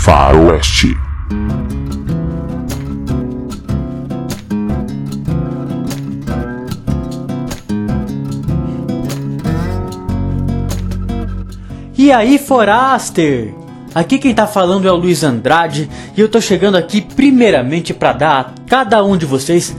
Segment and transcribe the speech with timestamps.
[0.00, 0.96] Faroeste.
[11.96, 13.54] E aí, Foraster?
[13.94, 18.12] Aqui quem tá falando é o Luiz Andrade e eu tô chegando aqui primeiramente para
[18.12, 19.76] dar a cada um de vocês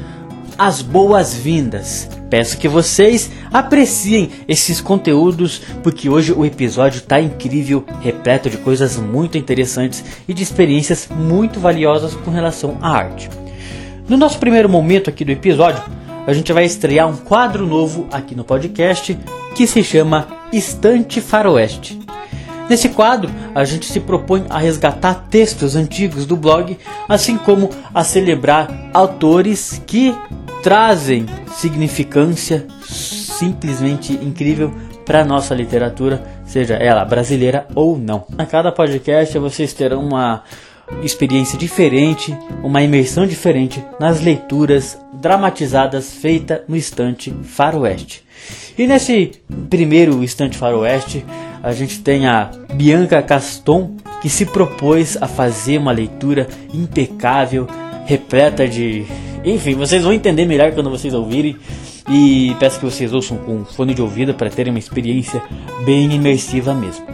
[0.58, 2.10] as boas-vindas.
[2.30, 8.98] Peço que vocês apreciem esses conteúdos porque hoje o episódio tá incrível, repleto de coisas
[8.98, 13.30] muito interessantes e de experiências muito valiosas com relação à arte.
[14.08, 15.84] No nosso primeiro momento aqui do episódio,
[16.26, 19.18] a gente vai estrear um quadro novo aqui no podcast
[19.56, 22.00] que se chama Estante Faroeste.
[22.70, 26.78] Nesse quadro, a gente se propõe a resgatar textos antigos do blog,
[27.10, 30.16] assim como a celebrar autores que
[30.64, 32.66] trazem significância
[33.42, 34.72] simplesmente incrível
[35.04, 38.24] para nossa literatura, seja ela brasileira ou não.
[38.38, 40.44] A cada podcast vocês terão uma
[41.02, 48.24] experiência diferente, uma imersão diferente nas leituras dramatizadas feita no estante Faroeste.
[48.78, 49.32] E nesse
[49.72, 51.26] primeiro estante Faroeste,
[51.64, 57.68] a gente tem a Bianca Caston, que se propôs a fazer uma leitura impecável,
[58.06, 59.04] repleta de.
[59.44, 61.58] Enfim, vocês vão entender melhor quando vocês ouvirem.
[62.12, 65.42] E peço que vocês ouçam com fone de ouvido para terem uma experiência
[65.86, 67.06] bem imersiva mesmo.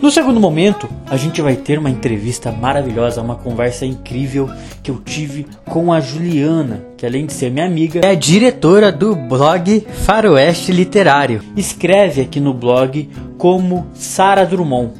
[0.00, 4.48] No segundo momento, a gente vai ter uma entrevista maravilhosa, uma conversa incrível
[4.82, 9.14] que eu tive com a Juliana, que além de ser minha amiga, é diretora do
[9.14, 11.42] blog Faroeste Literário.
[11.54, 14.92] Escreve aqui no blog como Sara Drummond.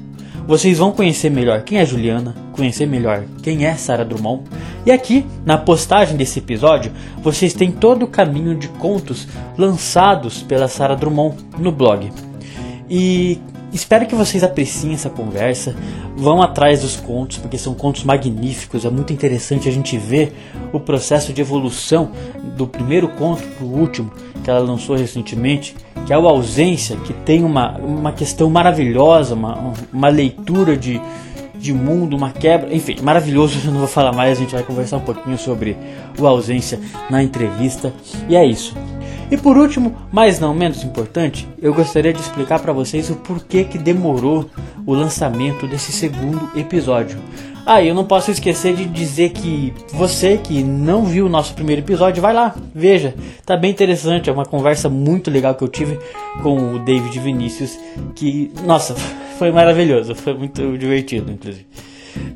[0.51, 4.51] Vocês vão conhecer melhor quem é Juliana, conhecer melhor quem é Sara Drummond.
[4.85, 6.91] E aqui, na postagem desse episódio,
[7.23, 12.11] vocês têm todo o caminho de contos lançados pela Sara Drummond no blog.
[12.91, 13.39] E
[13.73, 15.77] Espero que vocês apreciem essa conversa,
[16.17, 20.33] vão atrás dos contos, porque são contos magníficos, é muito interessante a gente ver
[20.73, 22.11] o processo de evolução
[22.57, 24.11] do primeiro conto para o último,
[24.43, 29.73] que ela lançou recentemente, que é o Ausência, que tem uma, uma questão maravilhosa, uma,
[29.93, 31.01] uma leitura de,
[31.55, 34.97] de mundo, uma quebra, enfim, maravilhoso, eu não vou falar mais, a gente vai conversar
[34.97, 35.77] um pouquinho sobre
[36.19, 37.93] o Ausência na entrevista,
[38.29, 38.75] e é isso.
[39.31, 43.63] E por último, mas não menos importante, eu gostaria de explicar para vocês o porquê
[43.63, 44.51] que demorou
[44.85, 47.19] o lançamento desse segundo episódio.
[47.65, 51.83] Ah, eu não posso esquecer de dizer que você que não viu o nosso primeiro
[51.83, 53.15] episódio, vai lá, veja.
[53.47, 55.99] Tá bem interessante, é uma conversa muito legal que eu tive
[56.43, 57.79] com o David Vinícius,
[58.17, 58.95] que, nossa,
[59.39, 61.67] foi maravilhoso, foi muito divertido, inclusive.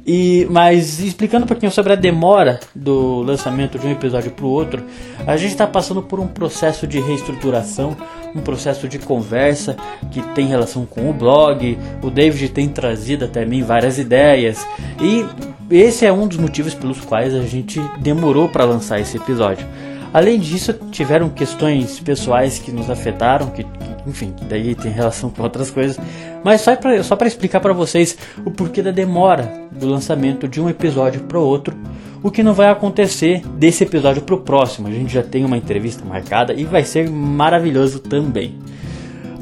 [0.07, 4.49] E, mas explicando um pouquinho sobre a demora do lançamento de um episódio para o
[4.49, 4.83] outro,
[5.27, 7.97] a gente está passando por um processo de reestruturação,
[8.35, 9.77] um processo de conversa
[10.11, 11.79] que tem relação com o blog.
[12.03, 14.67] O David tem trazido até mim várias ideias
[15.01, 15.25] e
[15.71, 19.67] esse é um dos motivos pelos quais a gente demorou para lançar esse episódio.
[20.15, 23.67] Além disso, tiveram questões pessoais que nos afetaram, que,
[24.07, 25.99] enfim, que daí tem relação com outras coisas.
[26.45, 28.17] Mas só para só explicar para vocês
[28.47, 31.77] o porquê da demora do lançamento de um episódio para outro,
[32.23, 34.87] o que não vai acontecer desse episódio para o próximo.
[34.87, 38.55] A gente já tem uma entrevista marcada e vai ser maravilhoso também.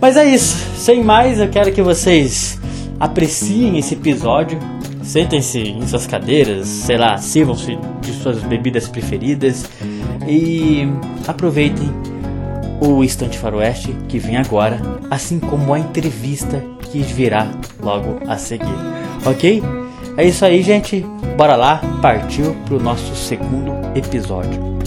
[0.00, 2.58] Mas é isso, sem mais, eu quero que vocês
[2.98, 4.58] apreciem esse episódio.
[5.02, 9.68] Sentem-se em suas cadeiras, sei lá, sirvam-se de suas bebidas preferidas
[10.26, 10.86] e
[11.26, 11.90] aproveitem
[12.80, 14.80] o Instante Faroeste que vem agora,
[15.10, 17.48] assim como a entrevista que virá
[17.80, 18.74] logo a seguir.
[19.24, 19.62] Ok?
[20.16, 21.04] É isso aí, gente.
[21.36, 24.81] Bora lá, partiu pro nosso segundo episódio.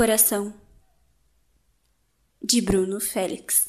[0.00, 0.54] Coração
[2.42, 3.68] de Bruno Félix.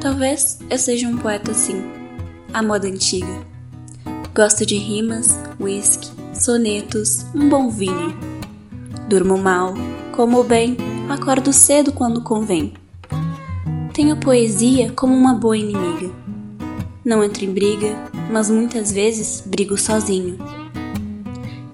[0.00, 1.80] Talvez eu seja um poeta assim,
[2.52, 3.46] à moda antiga.
[4.34, 5.28] Gosto de rimas,
[5.60, 8.30] whisky, sonetos, um bom vinho
[9.10, 9.74] Durmo mal,
[10.12, 10.76] como bem,
[11.08, 12.74] acordo cedo quando convém.
[13.92, 16.08] Tenho poesia como uma boa inimiga.
[17.04, 17.88] Não entro em briga,
[18.30, 20.38] mas muitas vezes brigo sozinho.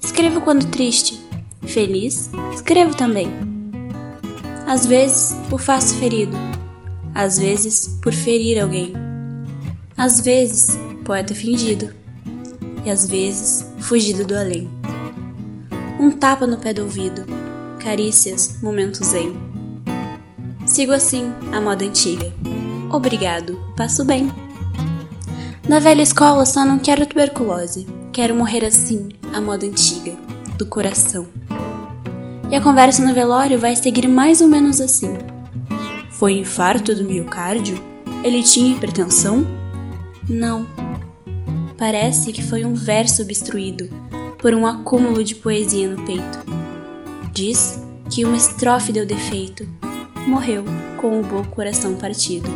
[0.03, 1.21] Escrevo quando triste,
[1.61, 3.29] feliz, escrevo também.
[4.67, 6.39] Às vezes o faço ferido,
[7.15, 8.95] às vezes por ferir alguém.
[9.95, 11.93] Às vezes, poeta fingido,
[12.87, 14.71] e às vezes, fugido do além.
[15.99, 17.27] Um tapa no pé do ouvido,
[17.81, 19.37] carícias, momentos zen.
[20.65, 22.33] Sigo assim a moda antiga.
[22.91, 24.31] Obrigado, passo bem.
[25.69, 30.13] Na velha escola só não quero tuberculose, quero morrer assim, a moda antiga,
[30.57, 31.27] do coração.
[32.49, 35.19] E a conversa no velório vai seguir mais ou menos assim.
[36.11, 37.83] Foi infarto do miocárdio?
[38.23, 39.45] Ele tinha hipertensão?
[40.29, 40.86] Não.
[41.79, 43.89] Parece que foi um verso obstruído
[44.39, 46.39] por um acúmulo de poesia no peito.
[47.33, 49.69] Diz que uma estrofe deu defeito.
[50.27, 50.65] Morreu
[51.01, 52.49] com o bom coração partido.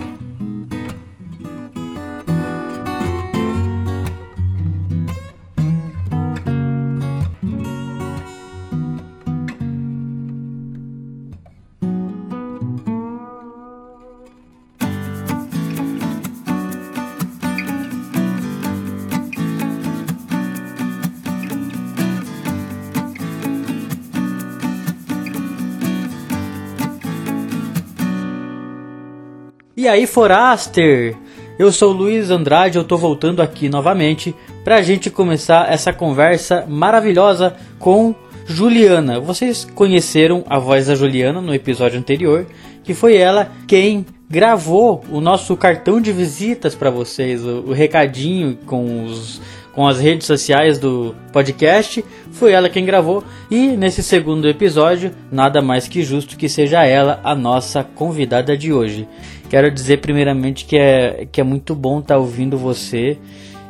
[29.90, 31.16] E aí, Foraster?
[31.58, 34.32] Eu sou Luiz Andrade, eu tô voltando aqui novamente
[34.62, 38.14] pra gente começar essa conversa maravilhosa com
[38.46, 39.18] Juliana.
[39.18, 42.46] Vocês conheceram a voz da Juliana no episódio anterior,
[42.84, 48.56] que foi ela quem gravou o nosso cartão de visitas para vocês, o, o recadinho
[48.66, 49.40] com os
[49.72, 52.04] com as redes sociais do podcast.
[52.32, 53.22] Foi ela quem gravou.
[53.50, 58.72] E nesse segundo episódio, nada mais que justo que seja ela a nossa convidada de
[58.72, 59.06] hoje.
[59.48, 63.18] Quero dizer primeiramente que é, que é muito bom estar tá ouvindo você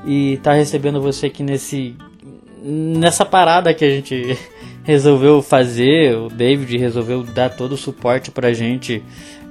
[0.04, 1.96] e estar tá recebendo você aqui nesse
[2.62, 4.36] nessa parada que a gente
[4.84, 9.02] resolveu fazer, o David resolveu dar todo o suporte pra gente.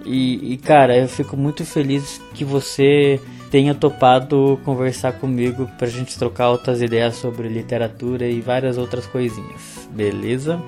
[0.05, 3.19] E, e cara, eu fico muito feliz que você
[3.49, 9.87] tenha topado conversar comigo pra gente trocar outras ideias sobre literatura e várias outras coisinhas.
[9.91, 10.61] Beleza?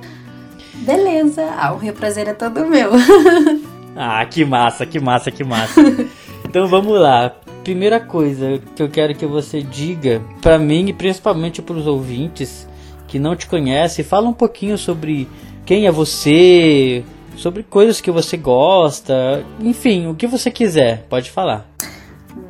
[0.74, 2.92] Beleza, a e o prazer é todo meu.
[3.94, 5.82] Ah, que massa, que massa, que massa.
[6.48, 7.36] então vamos lá.
[7.62, 12.66] Primeira coisa que eu quero que você diga para mim e principalmente para os ouvintes
[13.06, 15.28] que não te conhecem, fala um pouquinho sobre
[15.66, 17.04] quem é você,
[17.36, 21.70] sobre coisas que você gosta, enfim, o que você quiser, pode falar.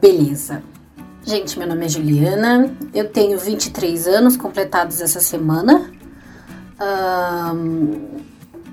[0.02, 0.64] Beleza.
[1.24, 5.92] Gente, meu nome é Juliana, eu tenho 23 anos completados essa semana.
[6.82, 8.22] Um,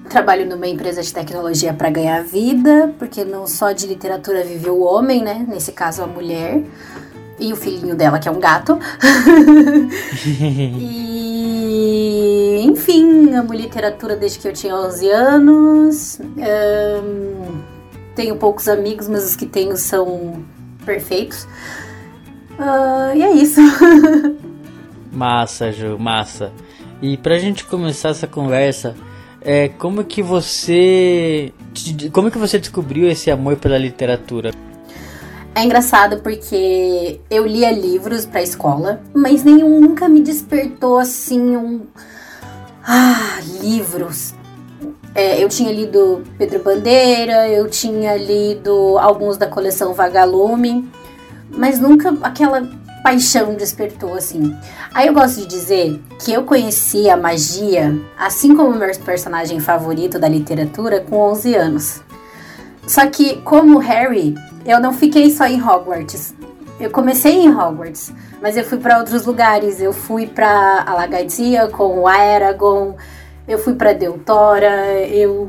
[0.09, 4.81] Trabalho numa empresa de tecnologia para ganhar vida, porque não só de literatura vive o
[4.81, 5.45] homem, né?
[5.47, 6.65] Nesse caso, a mulher.
[7.39, 8.79] E o filhinho dela, que é um gato.
[10.81, 16.19] e, enfim, amo literatura desde que eu tinha 11 anos.
[16.21, 17.61] Um,
[18.15, 20.43] tenho poucos amigos, mas os que tenho são
[20.89, 21.47] perfeitos.
[22.59, 23.61] Uh, e é isso.
[25.13, 26.51] massa, Ju, massa.
[27.03, 28.97] E pra gente começar essa conversa,
[29.43, 31.53] é, como que você
[32.13, 34.51] como que você descobriu esse amor pela literatura?
[35.55, 41.83] É engraçado porque eu lia livros para escola, mas nenhum nunca me despertou assim um
[42.85, 44.35] ah, livros.
[45.15, 50.89] É, eu tinha lido Pedro Bandeira, eu tinha lido alguns da coleção Vagalume,
[51.51, 52.69] mas nunca aquela
[53.03, 54.55] paixão despertou assim.
[54.93, 59.61] Aí eu gosto de dizer que eu conheci a magia, assim como o meu personagem
[59.61, 62.03] favorito da literatura, com 11 anos.
[62.87, 64.35] Só que, como Harry,
[64.65, 66.35] eu não fiquei só em Hogwarts.
[66.81, 69.81] Eu comecei em Hogwarts, mas eu fui para outros lugares.
[69.81, 72.95] Eu fui para Alagatia com o Aragorn,
[73.49, 75.49] eu fui para Deutora, eu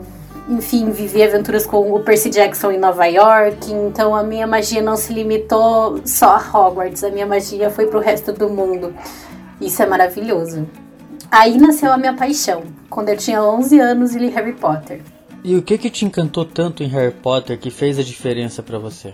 [0.49, 3.71] enfim, vivi aventuras com o Percy Jackson em Nova York.
[3.71, 7.99] Então a minha magia não se limitou só a Hogwarts, a minha magia foi pro
[7.99, 8.95] resto do mundo.
[9.61, 10.67] Isso é maravilhoso.
[11.29, 15.01] Aí nasceu a minha paixão, quando eu tinha 11 anos e li Harry Potter.
[15.43, 18.79] E o que que te encantou tanto em Harry Potter que fez a diferença para
[18.79, 19.13] você?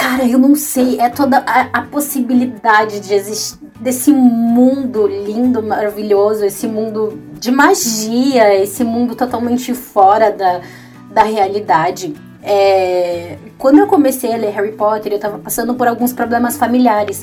[0.00, 0.98] Cara, eu não sei.
[0.98, 8.54] É toda a, a possibilidade de existir desse mundo lindo, maravilhoso, esse mundo de magia,
[8.62, 10.62] esse mundo totalmente fora da,
[11.10, 12.14] da realidade.
[12.42, 17.22] É, quando eu comecei a ler Harry Potter, eu tava passando por alguns problemas familiares.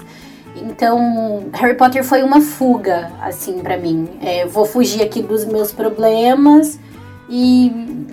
[0.56, 4.08] Então, Harry Potter foi uma fuga, assim, para mim.
[4.22, 6.80] É, vou fugir aqui dos meus problemas
[7.30, 7.72] e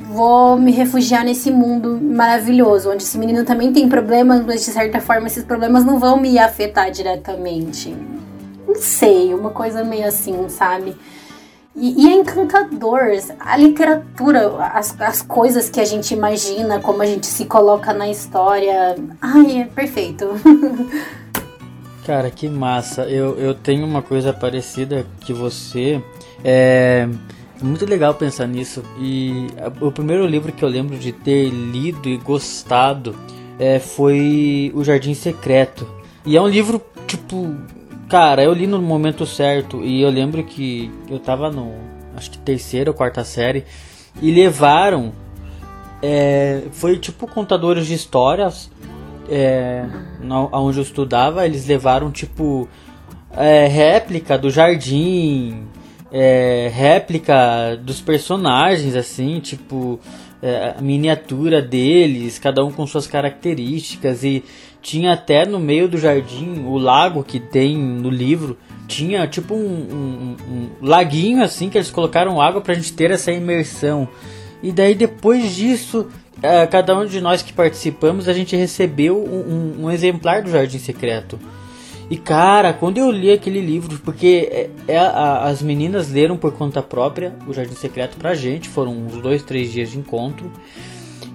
[0.09, 5.01] vou me refugiar nesse mundo maravilhoso, onde esse menino também tem problemas, mas de certa
[5.01, 7.95] forma esses problemas não vão me afetar diretamente.
[8.67, 10.97] Não sei, uma coisa meio assim, sabe?
[11.77, 13.01] E, e, é encantador.
[13.41, 18.09] A literatura, as, as coisas que a gente imagina, como a gente se coloca na
[18.09, 18.95] história.
[19.21, 20.29] Ai, é perfeito.
[22.07, 23.03] Cara, que massa.
[23.03, 26.01] Eu, eu tenho uma coisa parecida que você.
[26.45, 27.09] É
[27.65, 28.83] muito legal pensar nisso.
[28.99, 29.47] E
[29.81, 33.17] o primeiro livro que eu lembro de ter lido e gostado
[33.59, 35.89] é, foi O Jardim Secreto.
[36.27, 37.55] E é um livro, tipo,
[38.09, 39.83] cara, eu li no momento certo.
[39.83, 41.73] E eu lembro que eu tava no,
[42.17, 43.65] acho que terceira ou quarta série.
[44.21, 45.13] E levaram.
[46.03, 48.71] É, foi tipo contadores de histórias.
[49.29, 49.87] É,
[50.53, 52.69] onde eu estudava, eles levaram tipo
[53.35, 55.67] é, réplica do jardim
[56.17, 59.99] é, réplica dos personagens, assim, tipo,
[60.41, 64.23] é, a miniatura deles, cada um com suas características.
[64.23, 64.45] E
[64.81, 68.57] tinha até no meio do jardim o lago que tem no livro.
[68.87, 73.33] Tinha tipo um, um, um laguinho assim que eles colocaram água pra gente ter essa
[73.33, 74.07] imersão.
[74.63, 76.07] E daí depois disso,
[76.41, 80.79] é, cada um de nós que participamos, a gente recebeu um, um exemplar do Jardim
[80.79, 81.41] Secreto.
[82.11, 86.53] E cara, quando eu li aquele livro, porque é, é a, as meninas leram por
[86.53, 90.51] conta própria o Jardim Secreto pra gente, foram uns dois, três dias de encontro.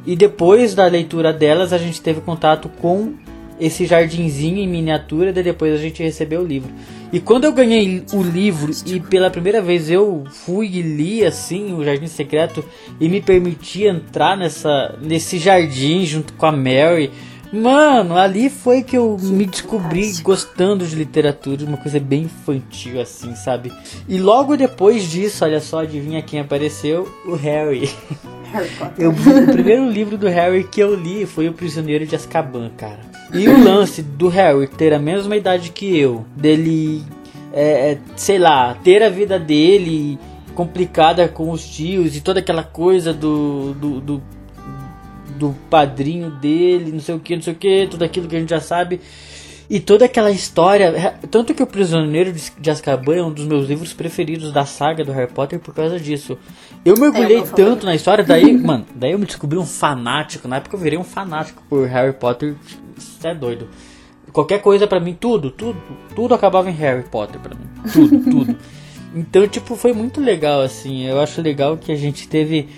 [0.05, 3.13] E depois da leitura delas, a gente teve contato com
[3.59, 6.71] esse jardinzinho em miniatura, e depois a gente recebeu o livro.
[7.11, 11.73] E quando eu ganhei o livro e pela primeira vez eu fui e li assim
[11.73, 12.63] o Jardim Secreto
[12.99, 17.09] e me permiti entrar nessa nesse jardim junto com a Mary,
[17.51, 23.35] Mano, ali foi que eu me descobri gostando de literatura, uma coisa bem infantil assim,
[23.35, 23.73] sabe?
[24.07, 27.11] E logo depois disso, olha só, adivinha quem apareceu?
[27.25, 27.89] O Harry.
[28.53, 28.69] Harry.
[28.97, 32.99] Eu, o primeiro livro do Harry que eu li foi O Prisioneiro de Azkaban, cara.
[33.33, 37.03] E o lance do Harry ter a mesma idade que eu, dele,
[37.53, 40.19] é, é sei lá, ter a vida dele
[40.55, 44.23] complicada com os tios e toda aquela coisa do, do, do
[45.39, 48.39] do padrinho dele, não sei o que, não sei o que, tudo aquilo que a
[48.39, 48.99] gente já sabe.
[49.69, 51.15] E toda aquela história.
[51.29, 55.11] Tanto que O Prisioneiro de Azkaban é um dos meus livros preferidos da saga do
[55.11, 56.37] Harry Potter por causa disso.
[56.83, 60.47] Eu mergulhei é tanto na história, daí, mano, daí eu me descobri um fanático.
[60.47, 62.55] Na época eu virei um fanático por Harry Potter.
[62.97, 63.67] Isso é doido.
[64.33, 65.79] Qualquer coisa para mim, tudo, tudo,
[66.15, 67.65] tudo acabava em Harry Potter para mim.
[67.93, 68.55] Tudo, tudo.
[69.13, 71.05] Então, tipo, foi muito legal, assim.
[71.05, 72.69] Eu acho legal que a gente teve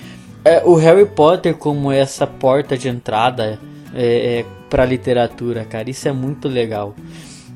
[0.43, 3.59] é, o Harry Potter como essa porta de entrada
[3.93, 6.95] é, é, para literatura, cara, isso é muito legal.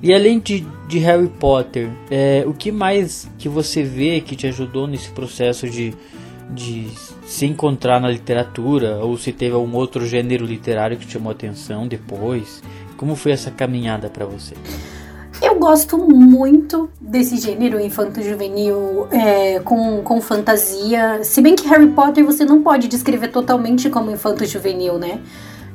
[0.03, 4.45] E além de, de Harry Potter, é, o que mais que você vê que te
[4.47, 5.93] ajudou nesse processo de,
[6.51, 6.89] de
[7.25, 8.97] se encontrar na literatura?
[8.97, 12.61] Ou se teve algum outro gênero literário que te chamou atenção depois?
[12.97, 14.53] Como foi essa caminhada para você?
[15.65, 21.23] Eu gosto muito desse gênero infanto-juvenil é, com, com fantasia.
[21.23, 25.19] Se bem que Harry Potter você não pode descrever totalmente como infanto-juvenil, né?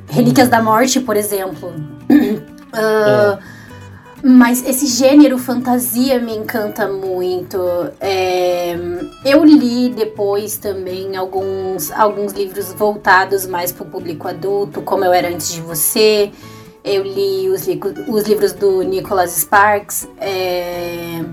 [0.07, 1.73] Relíquias da Morte, por exemplo.
[2.09, 3.37] uh.
[4.23, 7.57] Mas esse gênero fantasia me encanta muito.
[7.99, 8.77] É,
[9.25, 15.11] eu li depois também alguns, alguns livros voltados mais para o público adulto, como Eu
[15.11, 16.31] Era Antes de Você.
[16.83, 20.07] Eu li os, li os livros do Nicholas Sparks.
[20.19, 21.23] É...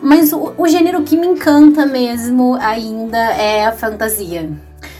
[0.00, 4.48] Mas o, o, gênero que me encanta mesmo ainda é a fantasia.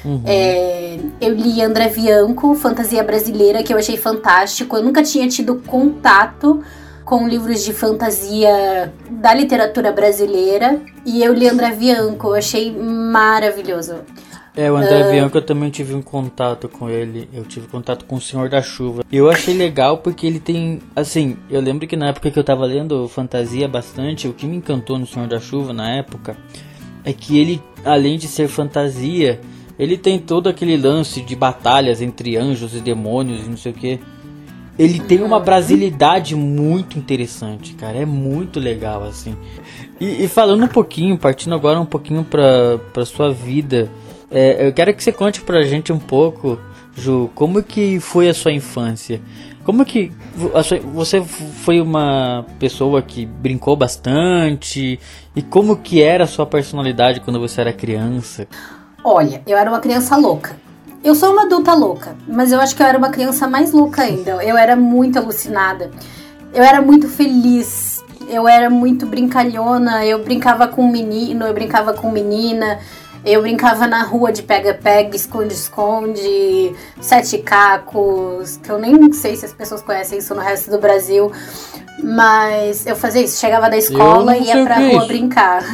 [0.05, 0.23] Uhum.
[0.25, 4.76] É, eu li André Bianco, Fantasia Brasileira, que eu achei fantástico.
[4.76, 6.62] Eu nunca tinha tido contato
[7.05, 10.81] com livros de fantasia da literatura brasileira.
[11.05, 13.97] E eu li André Bianco, eu achei maravilhoso.
[14.56, 15.10] É, o André uh...
[15.10, 17.28] Bianco eu também tive um contato com ele.
[17.30, 19.04] Eu tive contato com o Senhor da Chuva.
[19.12, 20.80] Eu achei legal porque ele tem.
[20.96, 24.56] Assim, eu lembro que na época que eu tava lendo fantasia bastante, o que me
[24.56, 26.38] encantou no Senhor da Chuva na época
[27.04, 29.38] é que ele, além de ser fantasia,
[29.78, 33.75] ele tem todo aquele lance de batalhas entre anjos e demônios e não sei o
[33.75, 34.00] que.
[34.78, 37.98] Ele tem uma brasilidade muito interessante, cara.
[37.98, 39.34] É muito legal, assim.
[40.00, 43.90] E, e falando um pouquinho, partindo agora um pouquinho pra, pra sua vida
[44.30, 46.59] é, eu quero que você conte pra gente um pouco,
[46.97, 49.21] Ju, como que foi a sua infância?
[49.64, 50.12] Como que
[50.62, 54.99] sua, você foi uma pessoa que brincou bastante?
[55.35, 58.47] E como que era a sua personalidade quando você era criança?
[59.02, 60.56] Olha, eu era uma criança louca.
[61.02, 64.02] Eu sou uma adulta louca, mas eu acho que eu era uma criança mais louca
[64.02, 64.42] ainda.
[64.42, 65.90] Eu era muito alucinada.
[66.52, 68.04] Eu era muito feliz.
[68.28, 70.04] Eu era muito brincalhona.
[70.04, 72.78] Eu brincava com menino, eu brincava com menina.
[73.26, 79.52] Eu brincava na rua de pega-pega, esconde-esconde, sete cacos, que eu nem sei se as
[79.52, 81.33] pessoas conhecem isso no resto do Brasil.
[82.02, 85.06] Mas eu fazia isso, chegava da escola e ia pra rua isso.
[85.09, 85.64] brincar.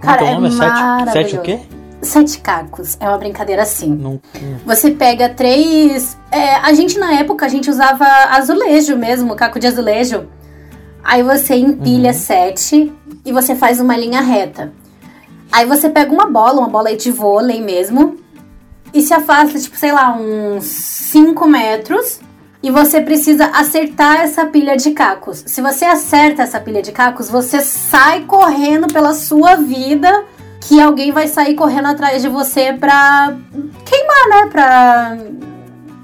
[0.00, 1.60] Cara, que é é Sete, sete o quê?
[2.00, 2.96] Sete cacos.
[2.98, 3.90] É uma brincadeira assim.
[3.94, 6.16] Não, não- Você pega três.
[6.30, 10.26] é, a gente na época a gente usava azulejo mesmo, caco de azulejo.
[11.04, 12.92] Aí você empilha sete
[13.24, 14.72] e você faz uma linha reta.
[15.50, 18.18] Aí você pega uma bola, uma bola de vôlei mesmo,
[18.92, 22.20] e se afasta, tipo, sei lá, uns 5 metros.
[22.62, 25.44] E você precisa acertar essa pilha de cacos.
[25.46, 30.24] Se você acerta essa pilha de cacos, você sai correndo pela sua vida.
[30.62, 33.36] Que alguém vai sair correndo atrás de você pra
[33.84, 34.50] queimar, né?
[34.50, 35.18] Pra.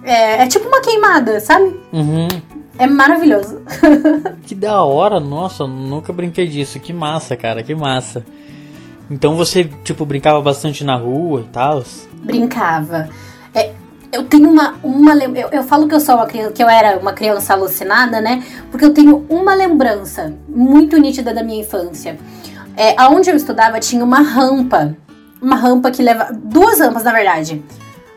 [0.04, 1.80] É, é tipo uma queimada, sabe?
[1.92, 2.28] Uhum.
[2.78, 3.60] É maravilhoso.
[4.46, 6.78] Que da hora, nossa, eu nunca brinquei disso.
[6.78, 8.24] Que massa, cara, que massa.
[9.12, 11.84] Então você, tipo, brincava bastante na rua e tal?
[12.24, 13.10] Brincava.
[13.54, 13.70] É,
[14.10, 14.74] eu tenho uma.
[14.82, 18.22] uma eu, eu falo que eu sou uma criança, que eu era uma criança alucinada,
[18.22, 18.42] né?
[18.70, 22.18] Porque eu tenho uma lembrança muito nítida da minha infância.
[22.74, 24.96] É, aonde eu estudava tinha uma rampa.
[25.42, 26.30] Uma rampa que leva.
[26.32, 27.62] Duas rampas, na verdade.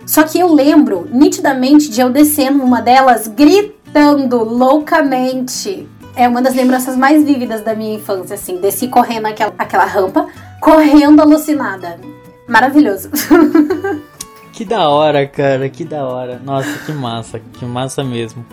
[0.06, 5.90] Só que eu lembro nitidamente de eu descendo uma delas gritando loucamente.
[6.16, 8.60] É uma das lembranças mais vívidas da minha infância, assim.
[8.60, 10.28] Desci correndo aquela, aquela rampa,
[10.62, 12.00] correndo alucinada.
[12.48, 13.10] Maravilhoso.
[14.56, 16.42] Que da hora, cara, que da hora.
[16.42, 18.46] Nossa, que massa, que massa mesmo.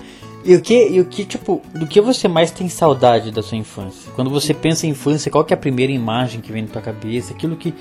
[0.44, 3.56] E o que, e o que, tipo, do que você mais tem saudade da sua
[3.56, 4.10] infância?
[4.16, 7.32] Quando você pensa em infância, qual é a primeira imagem que vem na tua cabeça?
[7.32, 7.72] Aquilo que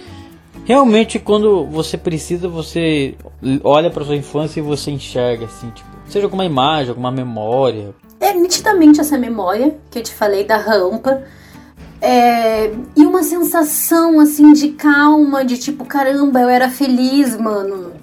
[0.65, 3.15] realmente quando você precisa, você
[3.63, 7.95] olha pra sua infância e você enxerga assim, tipo, seja alguma imagem, alguma memória.
[8.21, 11.23] É nitidamente essa memória que eu te falei da rampa.
[11.99, 17.93] É, e uma sensação assim de calma, de tipo, caramba, eu era feliz, mano.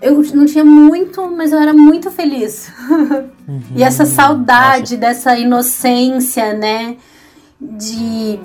[0.00, 2.72] Eu não tinha muito, mas eu era muito feliz.
[3.76, 6.96] e essa saudade dessa inocência, né?
[7.60, 8.38] De,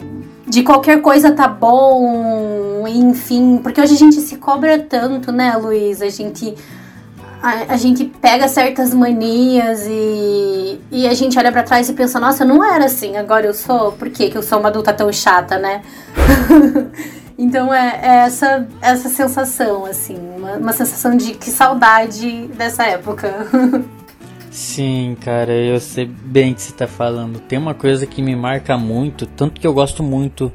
[0.48, 3.60] de qualquer coisa tá bom, enfim.
[3.64, 6.02] Porque hoje a gente se cobra tanto, né, Luiz?
[6.02, 6.56] A gente
[7.42, 12.20] a, a gente pega certas manias e, e a gente olha pra trás e pensa,
[12.20, 15.12] nossa, não era assim, agora eu sou, por que que eu sou uma adulta tão
[15.12, 15.82] chata, né?
[17.38, 23.34] então é, é essa, essa sensação, assim, uma, uma sensação de que saudade dessa época.
[24.51, 27.40] Sim, cara, eu sei bem que você tá falando.
[27.40, 30.51] Tem uma coisa que me marca muito, tanto que eu gosto muito.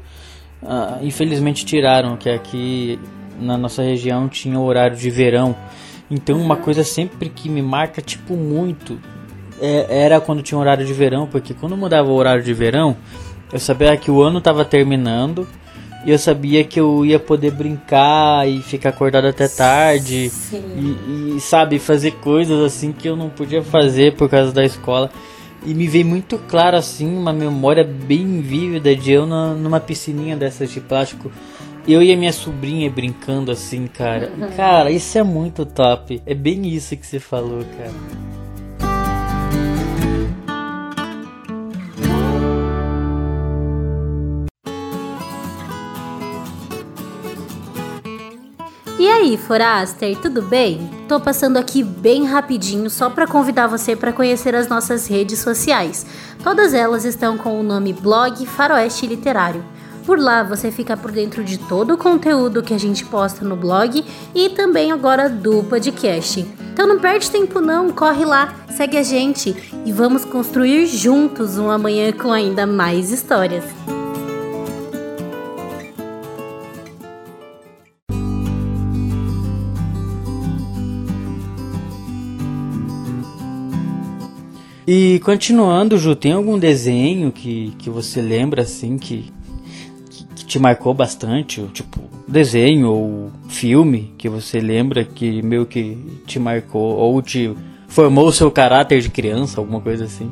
[0.63, 2.99] ah, infelizmente tiraram, que aqui
[3.39, 5.55] na nossa região tinha o horário de verão.
[6.09, 8.97] Então uma coisa sempre que me marca, tipo, muito,
[9.61, 12.95] é- era quando tinha horário de verão, porque quando mudava o horário de verão,
[13.51, 15.47] eu sabia que o ano tava terminando
[16.05, 20.31] e eu sabia que eu ia poder brincar e ficar acordado até tarde.
[20.77, 25.09] E, e, sabe, fazer coisas assim que eu não podia fazer por causa da escola.
[25.65, 30.37] E me veio muito claro assim, uma memória bem vívida de eu na- numa piscininha
[30.37, 31.29] dessas de plástico.
[31.87, 34.29] Eu e a minha sobrinha brincando assim, cara.
[34.57, 36.21] Cara, isso é muito top.
[36.25, 37.93] É bem isso que você falou, cara.
[48.99, 50.89] E aí, Foraster, tudo bem?
[51.07, 56.05] Tô passando aqui bem rapidinho só para convidar você para conhecer as nossas redes sociais.
[56.43, 59.76] Todas elas estão com o nome Blog Faroeste Literário.
[60.07, 63.57] Por lá você fica por dentro de todo o conteúdo que a gente posta no
[63.57, 66.47] blog e também agora do podcast.
[66.71, 69.53] Então não perde tempo não, corre lá, segue a gente
[69.85, 73.65] e vamos construir juntos um amanhã com ainda mais histórias.
[84.87, 89.33] E continuando, Ju, tem algum desenho que, que você lembra assim que,
[90.47, 91.61] te marcou bastante?
[91.73, 97.53] Tipo, desenho ou filme que você lembra que meio que te marcou ou te
[97.87, 100.31] formou o seu caráter de criança, alguma coisa assim?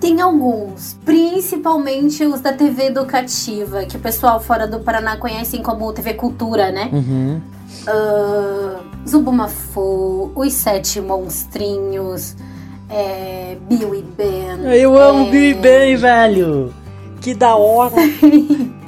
[0.00, 5.90] Tem alguns, principalmente os da TV educativa, que o pessoal fora do Paraná conhecem como
[5.94, 6.90] TV Cultura, né?
[6.92, 7.40] Uhum.
[7.86, 12.36] Ah, Zubumafu, Os Sete Monstrinhos,
[12.90, 14.74] é, Bill e Ben.
[14.74, 16.74] Eu amo é, Bill e Ben, velho!
[17.22, 17.94] Que da hora!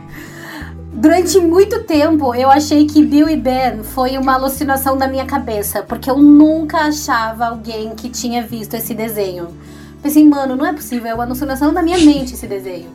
[0.97, 5.83] Durante muito tempo eu achei que Bill e Ben foi uma alucinação da minha cabeça,
[5.83, 9.49] porque eu nunca achava alguém que tinha visto esse desenho.
[10.03, 12.89] Pensei, mano, não é possível, é uma alucinação da minha mente esse desenho.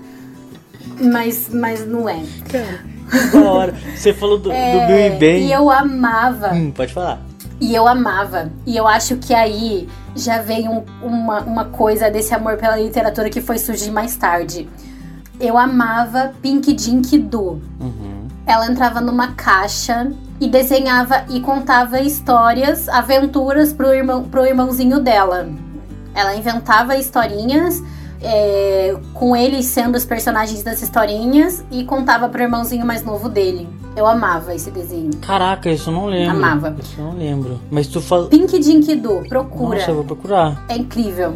[1.00, 2.20] Mas, mas não é.
[2.50, 3.76] Que da hora!
[3.96, 5.48] Você falou do, do É, Bill e Ben.
[5.48, 6.54] E eu amava.
[6.54, 7.22] Hum, pode falar.
[7.60, 8.52] E eu amava.
[8.66, 13.30] E eu acho que aí já veio um- uma, uma coisa desse amor pela literatura
[13.30, 14.68] que foi surgir mais tarde.
[15.42, 17.62] Eu amava Pink Dink Doo.
[17.80, 18.28] Uhum.
[18.46, 25.50] ela entrava numa caixa e desenhava e contava histórias, aventuras pro, irmão, pro irmãozinho dela.
[26.14, 27.82] Ela inventava historinhas
[28.24, 33.68] é, com eles sendo os personagens das historinhas e contava pro irmãozinho mais novo dele.
[33.96, 35.12] Eu amava esse desenho.
[35.22, 36.38] Caraca, isso eu não lembro.
[36.38, 36.76] Amava.
[36.80, 37.60] Isso eu não lembro.
[37.70, 38.28] Mas tu falou.
[38.30, 39.80] Pink Dink Doo, procura.
[39.80, 40.64] Nossa, eu vou procurar.
[40.70, 41.34] É incrível.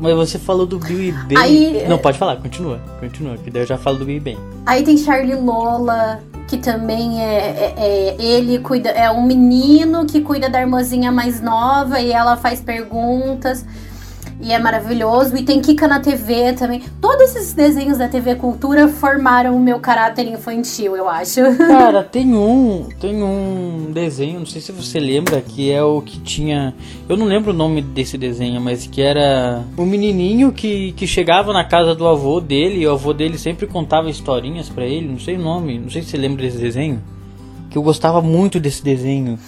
[0.00, 1.38] Mas você falou do Bill e Ben.
[1.38, 2.80] Aí- Não, pode falar, continua.
[2.98, 4.38] Continua, que daí eu já falo do Bill e Ben.
[4.66, 10.20] Aí tem Charlie Lola, que também é, é- é- ele cuida, é um menino que
[10.20, 13.64] cuida da irmãzinha mais nova e ela faz perguntas.
[14.44, 15.34] E é maravilhoso.
[15.38, 16.82] E tem Kika na TV também.
[17.00, 21.40] Todos esses desenhos da TV Cultura formaram o meu caráter infantil, eu acho.
[21.66, 22.86] Cara, tem um.
[23.00, 26.74] Tem um desenho, não sei se você lembra, que é o que tinha.
[27.08, 31.50] Eu não lembro o nome desse desenho, mas que era um menininho que, que chegava
[31.50, 35.18] na casa do avô dele e o avô dele sempre contava historinhas pra ele, não
[35.18, 37.02] sei o nome, não sei se você lembra desse desenho.
[37.70, 39.38] Que eu gostava muito desse desenho.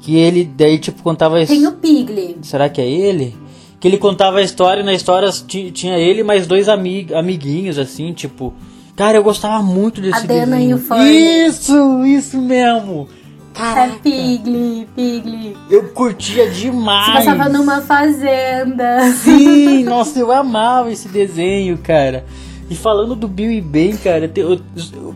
[0.00, 2.36] Que ele daí tipo contava Tem o Pigli.
[2.42, 3.36] Será que é ele?
[3.80, 7.12] Que ele contava a história e na história ti- tinha ele e mais dois amig
[7.14, 8.52] amiguinhos, assim, tipo.
[8.94, 10.70] Cara, eu gostava muito desse A Dana desenho.
[10.70, 11.46] e o Fernie.
[11.46, 13.08] Isso, isso mesmo.
[13.54, 15.56] É Caraca, Pigli, Pigli.
[15.70, 17.24] eu curtia demais.
[17.24, 19.10] passava numa fazenda.
[19.12, 22.24] Sim, nossa, eu amava esse desenho, cara.
[22.68, 24.60] E falando do Bill e Ben, cara, eu-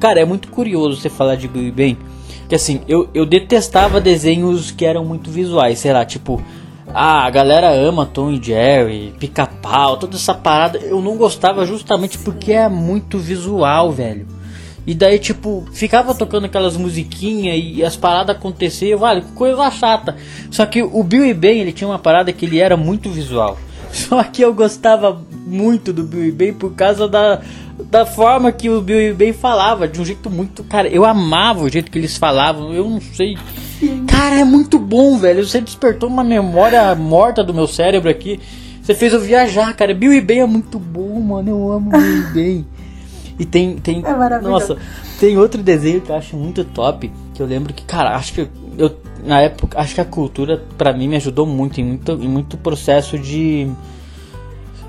[0.00, 1.96] cara, é muito curioso você falar de Bill e Ben.
[2.48, 6.42] Que assim, eu, eu detestava desenhos que eram muito visuais, sei lá, tipo,
[6.92, 10.78] ah, a galera ama Tom e Jerry, pica-pau, toda essa parada.
[10.78, 14.26] Eu não gostava justamente porque é muito visual, velho.
[14.86, 20.16] E daí, tipo, ficava tocando aquelas musiquinhas e as paradas aconteciam, vale, coisa chata.
[20.50, 23.58] Só que o Bill e Ben, ele tinha uma parada que ele era muito visual.
[23.90, 27.40] Só que eu gostava muito do Bill e Ben por causa da,
[27.78, 30.62] da forma que o Bill e Ben falava, de um jeito muito.
[30.64, 33.38] Cara, eu amava o jeito que eles falavam, eu não sei.
[34.08, 35.46] Cara, é muito bom, velho.
[35.46, 38.40] Você despertou uma memória morta do meu cérebro aqui.
[38.82, 39.94] Você fez eu viajar, cara.
[39.94, 41.50] Bill e Ben é muito bom, mano.
[41.50, 42.66] Eu amo Bill e Ben.
[43.36, 44.00] E tem, tem.
[44.04, 44.74] É maravilhoso.
[44.74, 44.76] Nossa,
[45.18, 47.10] tem outro desenho que eu acho muito top.
[47.34, 48.96] Que eu lembro que, cara, acho que eu.
[49.26, 52.56] Na época, acho que a cultura, pra mim, me ajudou muito em muito, em muito
[52.56, 53.68] processo de.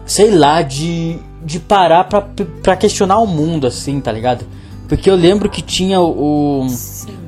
[0.06, 1.18] Sei lá, de.
[1.44, 2.22] De parar pra,
[2.62, 4.46] pra questionar o mundo, assim, tá ligado?
[4.88, 6.68] Porque eu lembro que tinha o.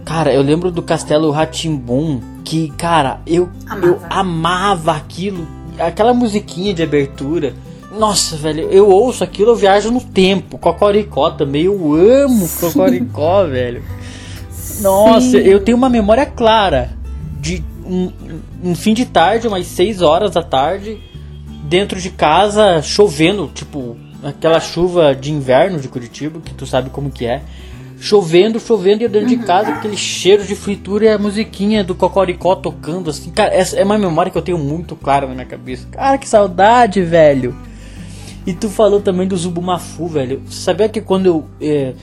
[0.06, 2.22] Cara, eu lembro do Castelo Ratimbum.
[2.44, 3.86] Que, cara, eu Amava.
[3.88, 5.48] eu amava aquilo.
[5.78, 7.54] Aquela musiquinha de abertura.
[7.98, 10.58] Nossa, velho, eu ouço aquilo, eu viajo no tempo.
[10.58, 13.84] Cocoricó também, eu amo Cocoricó, velho.
[14.82, 15.38] Nossa, Sim.
[15.38, 16.92] eu tenho uma memória clara
[17.40, 18.12] de um,
[18.64, 21.00] um fim de tarde, umas 6 horas da tarde,
[21.64, 27.10] dentro de casa, chovendo, tipo, aquela chuva de inverno de Curitiba, que tu sabe como
[27.10, 27.42] que é.
[28.00, 32.56] Chovendo, chovendo e dentro de casa, aquele cheiro de fritura e a musiquinha do Cocoricó
[32.56, 33.32] tocando, assim.
[33.32, 35.88] Cara, essa é uma memória que eu tenho muito clara na minha cabeça.
[35.92, 37.56] Cara, que saudade, velho.
[38.46, 40.42] E tu falou também do Zubumafu, velho.
[40.46, 41.46] Você sabia que quando eu.
[41.60, 41.94] é,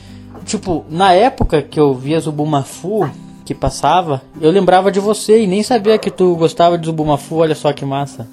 [0.45, 3.09] tipo, na época que eu via Zubumafu,
[3.45, 7.55] que passava, eu lembrava de você e nem sabia que tu gostava de Zubumafu, olha
[7.55, 8.29] só que massa.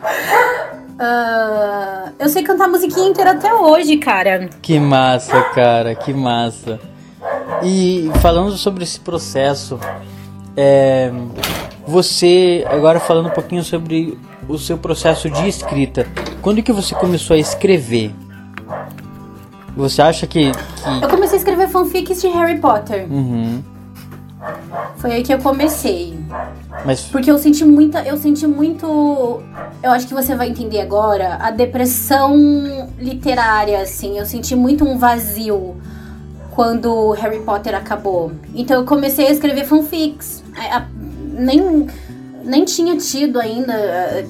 [0.98, 4.48] Ah, eu sei cantar musiquinha inteira até hoje, cara.
[4.62, 6.80] Que massa, cara, que massa.
[7.62, 9.78] E falando sobre esse processo,
[10.56, 11.10] é,
[11.86, 16.06] você, agora falando um pouquinho sobre o seu processo de escrita,
[16.40, 18.14] quando que você começou a escrever?
[19.76, 20.52] Você acha que.
[20.52, 21.04] que...
[21.04, 23.06] Eu comecei a escrever fanfics de Harry Potter.
[23.10, 23.62] Uhum.
[24.96, 26.18] Foi aí que eu comecei.
[26.84, 28.02] Mas Porque eu senti muita.
[28.02, 29.42] Eu senti muito.
[29.82, 31.36] Eu acho que você vai entender agora.
[31.40, 32.34] A depressão
[32.98, 34.18] literária, assim.
[34.18, 35.76] Eu senti muito um vazio
[36.50, 38.32] quando Harry Potter acabou.
[38.54, 40.42] Então eu comecei a escrever fanfics.
[40.56, 40.86] É, a-
[41.32, 41.86] nem,
[42.44, 44.24] nem tinha tido ainda é,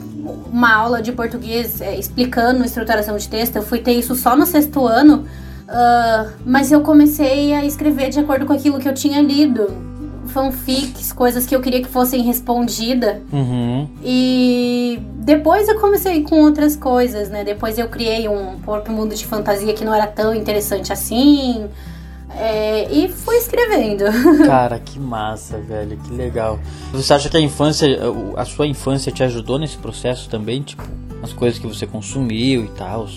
[0.50, 3.56] uma aula de português é, explicando estruturação de texto.
[3.56, 5.26] Eu fui ter isso só no sexto ano.
[5.68, 9.93] ah, mas eu comecei a escrever de acordo com aquilo que eu tinha lido.
[10.34, 13.18] Fanfics, coisas que eu queria que fossem respondidas.
[13.32, 13.88] Uhum.
[14.02, 17.44] E depois eu comecei com outras coisas, né?
[17.44, 21.66] Depois eu criei um próprio mundo de fantasia que não era tão interessante assim.
[22.36, 24.04] é, e fui escrevendo.
[24.44, 26.58] Cara, que massa, velho, que legal.
[26.92, 27.86] Você acha que a infância,
[28.36, 30.62] a sua infância te ajudou nesse processo também?
[30.62, 30.82] Tipo,
[31.22, 33.08] as coisas que você consumiu e tal?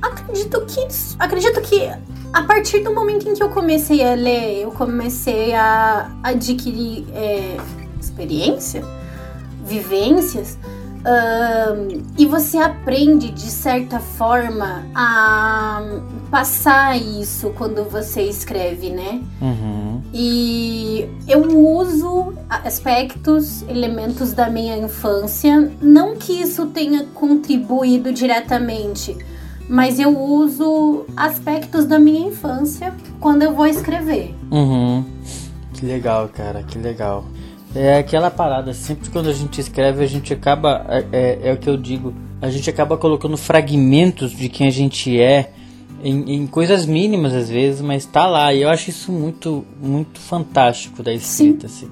[0.00, 0.86] acredito que.
[1.18, 1.90] Acredito que
[2.32, 7.56] a partir do momento em que eu comecei a ler, eu comecei a adquirir é,
[8.00, 8.84] experiência,
[9.64, 10.58] vivências.
[10.98, 15.80] Um, e você aprende de certa forma a
[16.30, 19.22] passar isso quando você escreve, né?
[19.40, 20.02] Uhum.
[20.12, 29.16] E eu uso aspectos, elementos da minha infância, não que isso tenha contribuído diretamente,
[29.68, 34.34] mas eu uso aspectos da minha infância quando eu vou escrever.
[34.50, 35.04] Uhum.
[35.74, 37.24] Que legal, cara, que legal.
[37.74, 40.86] É aquela parada, sempre quando a gente escreve, a gente acaba.
[40.88, 44.70] É, é, é, o que eu digo, a gente acaba colocando fragmentos de quem a
[44.70, 45.52] gente é
[46.02, 48.54] em, em, coisas mínimas às vezes, mas tá lá.
[48.54, 51.86] E eu acho isso muito, muito fantástico da escrita, Sim.
[51.86, 51.90] assim.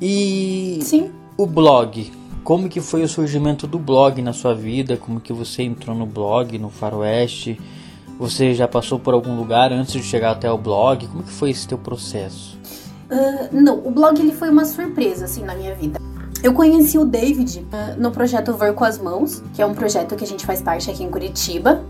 [0.00, 1.10] E Sim.
[1.36, 2.12] o blog.
[2.46, 4.96] Como que foi o surgimento do blog na sua vida?
[4.96, 7.60] Como que você entrou no blog, no Faroeste?
[8.20, 11.08] Você já passou por algum lugar antes de chegar até o blog?
[11.08, 12.56] Como que foi esse teu processo?
[13.10, 15.98] Uh, não, o blog ele foi uma surpresa assim na minha vida.
[16.40, 20.14] Eu conheci o David uh, no projeto Ver com as Mãos, que é um projeto
[20.14, 21.82] que a gente faz parte aqui em Curitiba.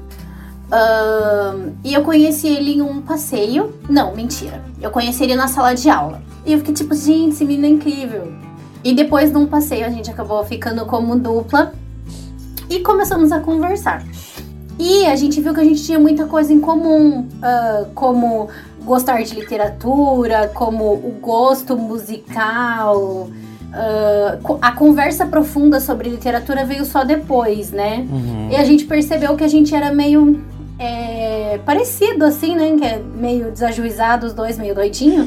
[0.69, 3.75] Uh, e eu conheci ele em um passeio.
[3.91, 4.65] Não, mentira.
[4.81, 6.23] Eu conheci ele na sala de aula.
[6.47, 8.46] E eu fiquei tipo, gente, esse menino é incrível.
[8.87, 11.73] E depois, num passeio, a gente acabou ficando como dupla
[12.71, 14.05] e começamos a conversar.
[14.79, 18.49] E a gente viu que a gente tinha muita coisa em comum, uh, como
[18.85, 23.29] gostar de literatura, como o gosto musical.
[23.73, 28.07] Uh, a conversa profunda sobre literatura veio só depois, né?
[28.09, 28.51] Uhum.
[28.53, 30.45] E a gente percebeu que a gente era meio
[30.79, 32.77] é, parecido, assim, né?
[32.79, 35.25] Que é meio desajuizado, os dois meio doidinho.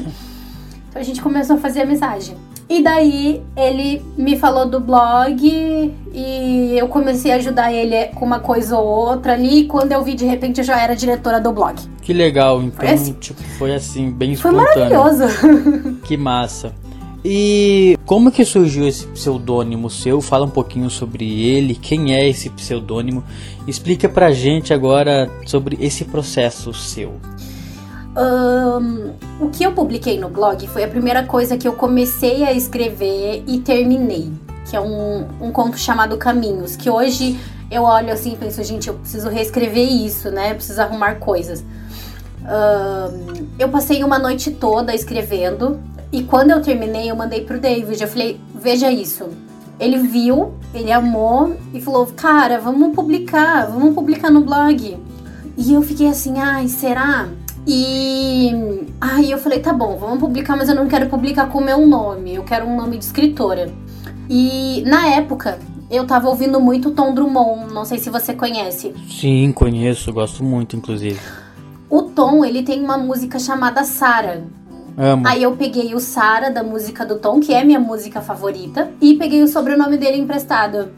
[0.88, 2.34] Então a gente começou a fazer amizade.
[2.70, 8.38] E daí ele me falou do blog e eu comecei a ajudar ele com uma
[8.38, 9.62] coisa ou outra ali.
[9.62, 11.74] E quando eu vi, de repente, eu já era diretora do blog.
[12.00, 15.02] Que legal, então, foi assim, tipo, foi assim, bem foi espontâneo.
[15.02, 15.98] Foi maravilhoso.
[16.06, 16.72] Que massa.
[17.24, 20.20] E como que surgiu esse pseudônimo seu?
[20.20, 23.24] Fala um pouquinho sobre ele, quem é esse pseudônimo?
[23.66, 27.14] Explica pra gente agora sobre esse processo seu.
[28.16, 32.52] Um, o que eu publiquei no blog foi a primeira coisa que eu comecei a
[32.52, 34.32] escrever e terminei,
[34.68, 37.38] que é um, um conto chamado Caminhos, que hoje
[37.70, 40.50] eu olho assim e penso, gente, eu preciso reescrever isso, né?
[40.50, 41.62] Eu preciso arrumar coisas.
[42.42, 45.78] Um, eu passei uma noite toda escrevendo
[46.10, 48.02] e quando eu terminei, eu mandei pro David.
[48.02, 49.28] Eu falei, veja isso.
[49.78, 54.98] Ele viu, ele amou e falou, cara, vamos publicar, vamos publicar no blog.
[55.56, 57.28] E eu fiquei assim, ai, será?
[57.66, 61.64] E aí eu falei, tá bom, vamos publicar, mas eu não quero publicar com o
[61.64, 63.72] meu nome, eu quero um nome de escritora.
[64.28, 65.58] E na época,
[65.90, 68.94] eu tava ouvindo muito Tom Drummond, não sei se você conhece.
[69.08, 71.20] Sim, conheço, gosto muito, inclusive.
[71.88, 74.44] O Tom, ele tem uma música chamada Sara.
[74.96, 75.26] Amo.
[75.26, 79.14] Aí eu peguei o Sara da música do Tom, que é minha música favorita, e
[79.16, 80.90] peguei o sobrenome dele emprestado.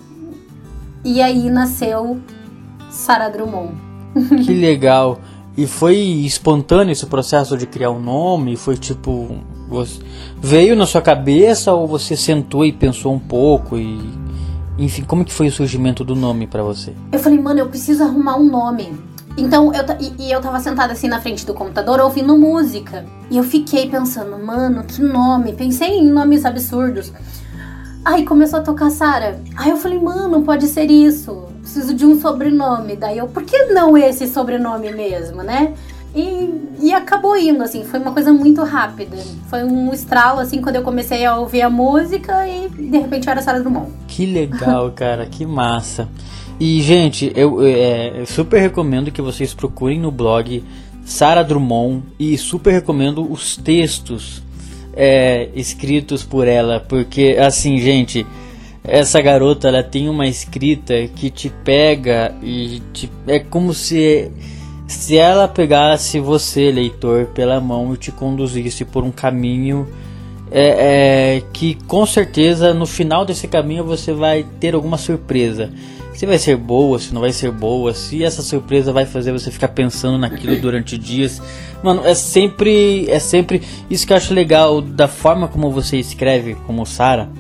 [1.05, 2.21] E aí nasceu
[2.91, 3.73] Sara Drummond.
[4.45, 5.19] Que legal.
[5.57, 8.57] E foi espontâneo esse processo de criar um nome?
[8.57, 9.39] Foi tipo.
[10.41, 14.01] Veio na sua cabeça ou você sentou e pensou um pouco e.
[14.79, 16.95] Enfim, como que foi o surgimento do nome para você?
[17.13, 18.93] Eu falei, mano, eu preciso arrumar um nome.
[19.37, 23.05] Então, eu, e, e, eu tava sentada assim na frente do computador ouvindo música.
[23.31, 25.53] E eu fiquei pensando, mano, que nome?
[25.53, 27.13] Pensei em nomes absurdos.
[28.05, 29.41] Aí começou a tocar Sara.
[29.57, 31.52] Aí eu falei, mano, pode ser isso.
[31.63, 32.97] Preciso de um sobrenome.
[32.97, 35.75] Daí eu, por que não esse sobrenome mesmo, né?
[36.15, 39.17] E, e acabou indo, assim, foi uma coisa muito rápida.
[39.49, 43.31] Foi um estralo, assim, quando eu comecei a ouvir a música e de repente eu
[43.31, 43.91] era Sara Drummond.
[44.07, 46.09] Que legal, cara, que massa.
[46.61, 50.63] E, gente, eu, é, super recomendo que vocês procurem no blog
[51.05, 54.43] Sara Drummond e super recomendo os textos
[54.95, 58.27] é, escritos por ela, porque, assim, gente,
[58.85, 64.31] essa garota ela tem uma escrita que te pega e te, é como se
[64.87, 69.89] se ela pegasse você, leitor, pela mão e te conduzisse por um caminho
[70.51, 75.71] é, é, que com certeza no final desse caminho você vai ter alguma surpresa.
[76.13, 79.51] Se vai ser boa, se não vai ser boa, se essa surpresa vai fazer você
[79.51, 81.41] ficar pensando naquilo durante dias.
[81.83, 86.55] Mano, é sempre é sempre isso que eu acho legal da forma como você escreve,
[86.67, 87.31] como Sara,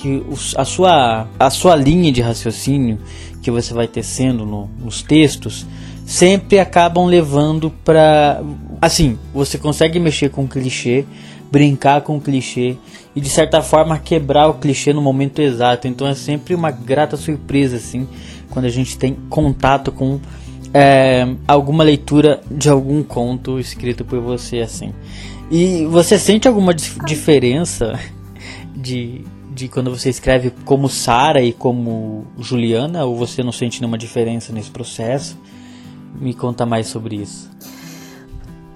[0.00, 0.22] que
[0.56, 2.98] a sua a sua linha de raciocínio
[3.42, 5.66] que você vai tecendo no, nos textos
[6.06, 8.42] sempre acabam levando para
[8.80, 11.04] assim, você consegue mexer com clichê,
[11.52, 12.76] brincar com clichê
[13.14, 15.86] e de certa forma quebrar o clichê no momento exato.
[15.86, 18.08] Então é sempre uma grata surpresa assim
[18.48, 20.18] quando a gente tem contato com
[20.72, 24.92] é, alguma leitura de algum conto escrito por você assim.
[25.50, 27.98] E você sente alguma diferença
[28.74, 29.24] de,
[29.60, 34.52] de quando você escreve como Sara e como Juliana, ou você não sente nenhuma diferença
[34.52, 35.36] nesse processo?
[36.18, 37.50] Me conta mais sobre isso.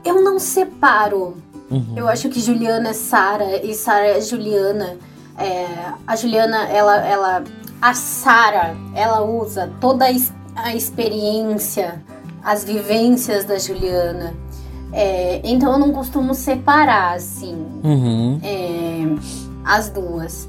[0.05, 1.39] Eu não separo.
[1.71, 1.95] Uhum.
[1.97, 4.99] Eu acho que Juliana é Sara e Sara é Juliana.
[5.39, 5.67] É,
[6.07, 7.45] a Juliana, ela, ela,
[7.81, 10.05] a Sara, ela usa toda
[10.55, 12.03] a, experiência,
[12.45, 14.35] as vivências da Juliana.
[14.93, 18.39] É, então eu não costumo separar assim Uhum.
[18.45, 19.07] é,
[19.65, 20.47] as duas.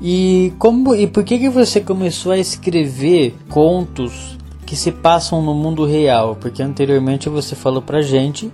[0.00, 5.54] E como e por que que você começou a escrever contos que se passam no
[5.54, 6.36] mundo real?
[6.36, 8.50] Porque anteriormente você falou pra gente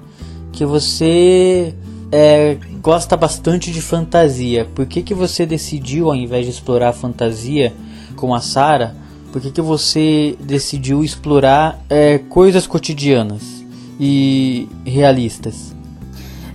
[0.52, 1.74] que você
[2.12, 4.66] é, gosta bastante de fantasia.
[4.74, 7.72] Por que que você decidiu, ao invés de explorar a fantasia
[8.14, 8.94] com a Sara,
[9.32, 13.64] por que que você decidiu explorar é, coisas cotidianas
[13.98, 15.74] e realistas?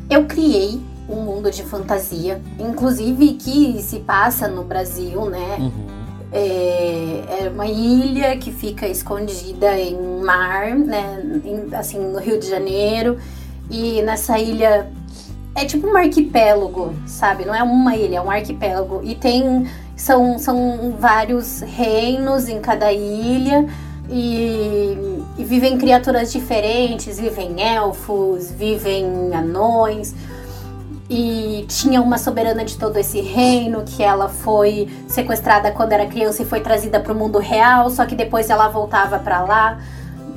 [0.10, 5.58] Eu criei um mundo de fantasia, inclusive que se passa no Brasil, né?
[5.60, 5.98] Uhum.
[6.32, 11.22] É, é uma ilha que fica escondida em mar, né?
[11.46, 13.17] em- assim, no Rio de Janeiro.
[13.72, 14.89] E nessa ilha
[15.56, 17.46] é tipo um arquipélago, sabe?
[17.46, 19.02] Não é uma ilha, é um arquipélago.
[19.04, 19.67] E tem.
[19.96, 23.65] São, são vários reinos em cada ilha.
[24.10, 24.96] E,
[25.38, 30.13] e vivem criaturas diferentes, vivem elfos, vivem anões.
[31.10, 36.43] E tinha uma soberana de todo esse reino que ela foi sequestrada quando era criança
[36.43, 39.80] e foi trazida para o mundo real, só que depois ela voltava para lá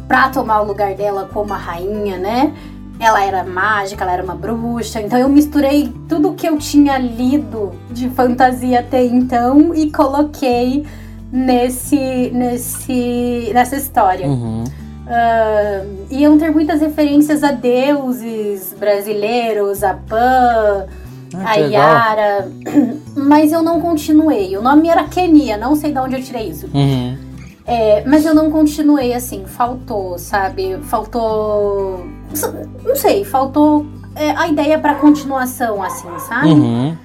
[0.06, 2.52] para tomar o lugar dela como a rainha, né?
[2.98, 5.00] Ela era mágica, ela era uma bruxa.
[5.00, 10.84] Então eu misturei tudo que eu tinha lido de fantasia até então e coloquei
[11.32, 14.26] nesse nesse nessa história.
[14.26, 14.64] Uhum.
[15.12, 20.86] Ah, iam ter muitas referências a deuses brasileiros, a Pan,
[21.34, 21.82] Ah, a que legal.
[21.82, 22.48] Yara,
[23.16, 24.56] mas eu não continuei.
[24.56, 26.70] O nome era Kenia, não sei de onde eu tirei isso.
[26.72, 27.18] Uhum.
[27.66, 30.78] É, mas eu não continuei assim, faltou, sabe?
[30.84, 32.06] Faltou.
[32.84, 36.48] Não sei, faltou é, a ideia pra continuação, assim, sabe?
[36.50, 36.96] Uhum.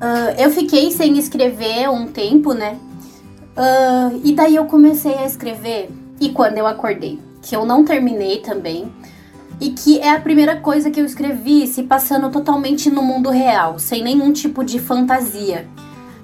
[0.00, 2.76] Ah, eu fiquei sem escrever um tempo, né?
[3.56, 5.90] Ah, e daí eu comecei a escrever.
[6.20, 8.90] E quando eu acordei, que eu não terminei também.
[9.60, 13.78] E que é a primeira coisa que eu escrevi, se passando totalmente no mundo real,
[13.78, 15.68] sem nenhum tipo de fantasia.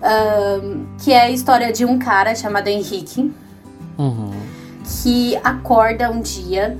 [0.02, 0.58] Ah,
[0.98, 3.30] que é a história de um cara chamado Henrique,
[3.98, 4.30] Uhum.
[5.02, 6.76] que acorda um dia.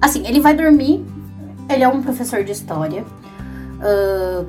[0.00, 1.04] Assim, ele vai dormir.
[1.70, 3.04] Ele é um professor de história.
[3.80, 4.44] ah,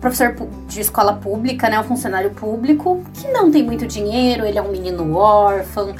[0.00, 0.36] professor
[0.68, 1.80] de escola pública, né?
[1.80, 4.44] Um funcionário público que não tem muito dinheiro.
[4.44, 5.94] Ele é um menino órfão.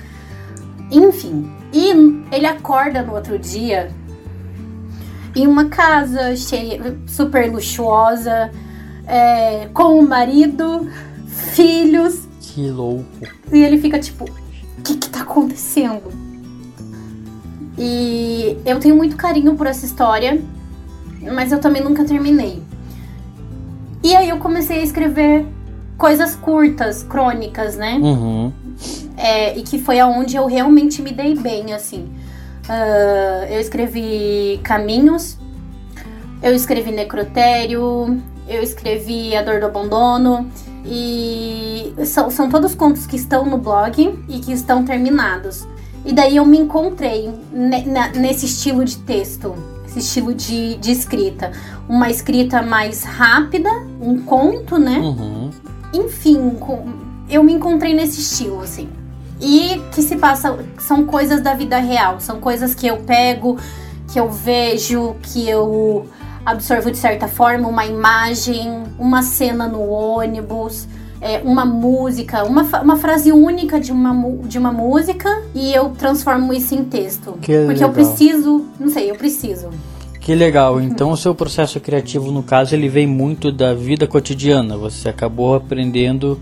[0.91, 1.51] Enfim.
[1.75, 1.91] E
[2.31, 3.91] ele acorda no outro dia
[5.35, 8.53] em uma casa cheia, super luxuosa,
[9.05, 10.89] é, com o marido,
[11.27, 12.29] filhos.
[12.41, 13.05] Que louco.
[13.53, 16.13] E ele fica tipo, o que que tá acontecendo?
[17.77, 20.41] E eu tenho muito carinho por essa história,
[21.35, 22.63] mas eu também nunca terminei.
[24.05, 25.45] E aí eu comecei a escrever
[25.99, 27.99] coisas curtas, crônicas, né?
[28.01, 28.53] Uhum.
[29.17, 32.09] É, e que foi aonde eu realmente me dei bem, assim.
[32.69, 35.39] Ah, eu escrevi Caminhos,
[36.43, 40.49] eu escrevi Necrotério, eu escrevi A Dor do Abandono,
[40.85, 45.67] e são, são todos contos que estão no blog e que estão terminados.
[46.05, 47.31] E daí eu me encontrei
[48.15, 49.55] nesse estilo de texto,
[49.87, 51.53] esse estilo de, de escrita.
[51.89, 53.71] Uma escrita mais rápida,
[54.01, 54.99] um conto, né?
[54.99, 55.51] Uhum.
[55.95, 58.89] enfim, com- eu me encontrei nesse estilo, assim.
[59.41, 63.59] E que se passa, são coisas da vida real, são coisas que eu pego,
[64.13, 66.07] que eu vejo, que eu
[66.45, 70.87] absorvo de certa forma, uma imagem, uma cena no ônibus,
[71.21, 74.15] é, uma música, uma, uma frase única de uma,
[74.47, 77.33] de uma música e eu transformo isso em texto.
[77.41, 77.93] Que Porque eu legal.
[77.93, 79.71] preciso, não sei, eu preciso.
[80.21, 80.81] Que legal.
[80.81, 84.77] Então o seu processo criativo, no caso, ele vem muito da vida cotidiana.
[84.77, 86.41] Você acabou aprendendo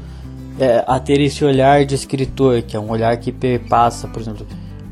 [0.62, 4.46] é, a ter esse olhar de escritor, que é um olhar que perpassa, por exemplo,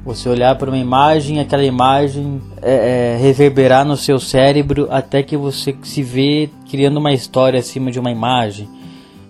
[0.04, 5.36] você olhar para uma imagem, aquela imagem é, é, reverberar no seu cérebro até que
[5.36, 8.68] você se vê criando uma história acima de uma imagem.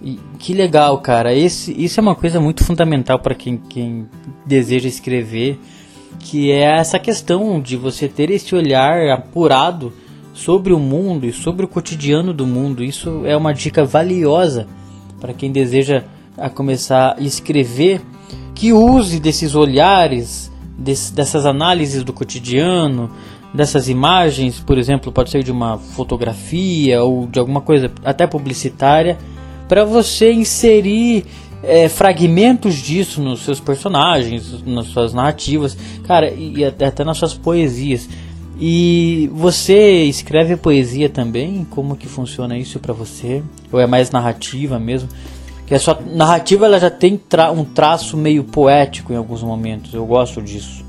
[0.02, 1.34] E que legal, cara.
[1.34, 4.08] Esse, isso é uma coisa muito fundamental para quem, quem
[4.46, 5.58] deseja escrever
[6.18, 9.92] que é essa questão de você ter esse olhar apurado
[10.32, 12.82] sobre o mundo e sobre o cotidiano do mundo.
[12.82, 14.66] Isso é uma dica valiosa
[15.20, 16.04] para quem deseja
[16.36, 18.00] a começar a escrever,
[18.54, 23.10] que use desses olhares, desse- dessas análises do cotidiano,
[23.52, 29.18] dessas imagens, por exemplo, pode ser de uma fotografia ou de alguma coisa até publicitária,
[29.68, 31.24] para você inserir
[31.62, 35.76] é, fragmentos disso nos seus personagens, nas suas narrativas,
[36.06, 38.08] cara, e até nas suas poesias.
[38.58, 41.66] E você escreve poesia também?
[41.70, 43.42] Como que funciona isso para você?
[43.72, 45.08] Ou é mais narrativa mesmo?
[45.70, 49.94] Que a sua narrativa ela já tem tra um traço meio poético em alguns momentos.
[49.94, 50.84] Eu gosto disso.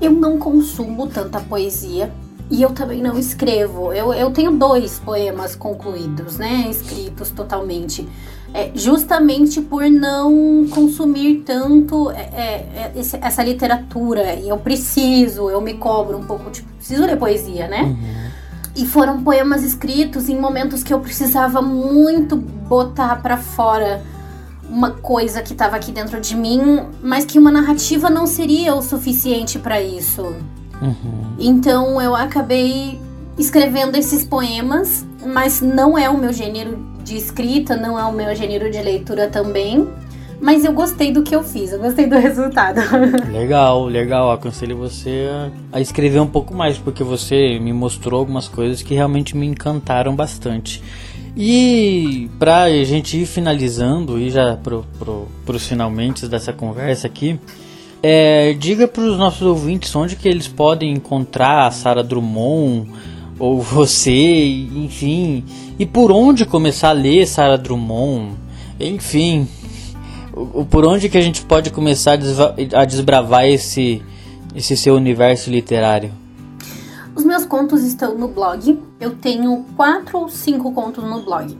[0.00, 2.10] Eu não consumo tanta poesia
[2.50, 3.92] e eu também não escrevo.
[3.92, 6.66] Eu, eu tenho dois poemas concluídos, né?
[6.70, 8.08] Escritos totalmente.
[8.54, 14.32] É, justamente por não consumir tanto é, é, é essa literatura.
[14.36, 17.82] E eu preciso, eu me cobro um pouco, tipo, preciso ler poesia, né?
[17.82, 18.30] Uhum.
[18.76, 24.02] E foram poemas escritos em momentos que eu precisava muito botar para fora
[24.68, 28.82] uma coisa que estava aqui dentro de mim, mas que uma narrativa não seria o
[28.82, 30.22] suficiente para isso.
[30.82, 31.34] Uhum.
[31.38, 33.00] Então eu acabei
[33.38, 38.34] escrevendo esses poemas, mas não é o meu gênero de escrita, não é o meu
[38.34, 39.88] gênero de leitura também.
[40.40, 42.80] Mas eu gostei do que eu fiz, eu gostei do resultado.
[43.32, 44.30] Legal, legal.
[44.30, 45.28] Aconselho você
[45.72, 50.14] a escrever um pouco mais, porque você me mostrou algumas coisas que realmente me encantaram
[50.14, 50.82] bastante.
[51.36, 57.38] E pra gente ir finalizando e já pro, pro, pros finalmente dessa conversa aqui,
[58.02, 62.88] é, diga para os nossos ouvintes onde que eles podem encontrar a Sara Drummond
[63.38, 65.44] ou você, enfim,
[65.78, 68.32] e por onde começar a ler Sara Drummond,
[68.80, 69.46] enfim,
[70.36, 74.02] o, por onde que a gente pode começar a, a desbravar esse
[74.54, 76.12] esse seu universo literário?
[77.14, 78.78] Os meus contos estão no blog.
[79.00, 81.58] Eu tenho quatro ou cinco contos no blog.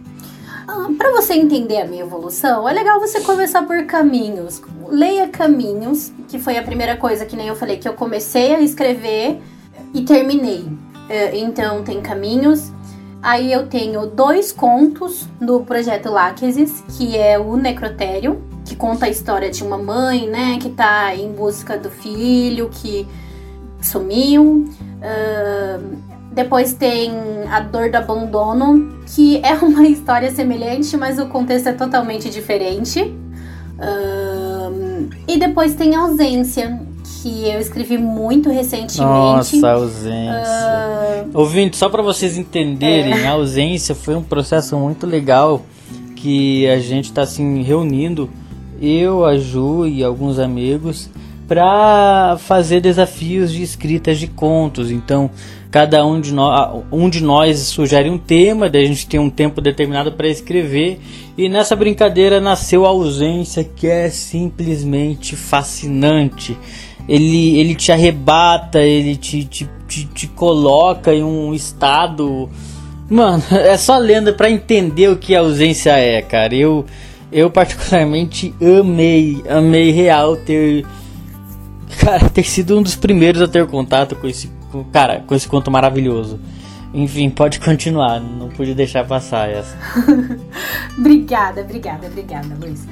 [0.69, 4.63] Ah, para você entender a minha evolução, é legal você começar por caminhos.
[4.89, 8.61] Leia Caminhos, que foi a primeira coisa que nem eu falei, que eu comecei a
[8.61, 9.41] escrever
[9.95, 10.67] e terminei.
[11.09, 12.73] É, então tem caminhos.
[13.23, 19.09] Aí eu tenho dois contos do projeto Láquesis, que é o Necrotério, que conta a
[19.09, 23.07] história de uma mãe, né, que tá em busca do filho que
[23.81, 24.69] sumiu.
[24.99, 25.97] Uh,
[26.33, 27.13] depois tem
[27.51, 33.01] A Dor do Abandono, que é uma história semelhante, mas o contexto é totalmente diferente.
[33.79, 36.81] Uh, e depois tem Ausência,
[37.23, 39.01] que eu escrevi muito recentemente.
[39.01, 41.27] Nossa, ausência.
[41.33, 41.39] Uh...
[41.39, 43.27] Ouvinte, só para vocês entenderem, é.
[43.27, 45.63] a ausência foi um processo muito legal
[46.15, 48.29] que a gente está assim reunindo,
[48.81, 51.11] eu, a Ju e alguns amigos,
[51.49, 54.91] para fazer desafios de escritas de contos.
[54.91, 55.31] Então,
[55.71, 59.31] cada um de nós, um de nós sugere um tema, daí a gente tem um
[59.31, 61.01] tempo determinado para escrever.
[61.39, 66.57] E nessa brincadeira nasceu a ausência, que é simplesmente fascinante
[67.09, 72.49] ele, ele te arrebata, ele te, te, te, te coloca em um estado.
[73.09, 76.55] Mano, é só lenda para entender o que a ausência é, cara.
[76.55, 76.85] Eu,
[77.37, 80.87] eu particularmente amei, amei real ter.
[82.01, 84.51] Cara, ter sido um dos primeiros a ter contato com esse.
[84.73, 86.41] Com, cara, com esse conto maravilhoso.
[86.95, 89.77] Enfim, pode continuar, não pude deixar passar essa.
[90.97, 92.89] obrigada, obrigada, obrigada, Luiz.